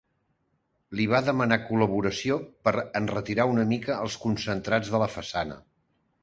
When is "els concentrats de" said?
4.07-5.03